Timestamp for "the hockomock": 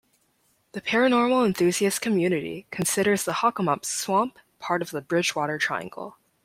3.23-3.85